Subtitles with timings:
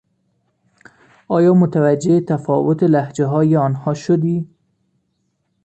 [1.27, 4.47] آیا متوجه تفاوت لهجههای آنها شدی؟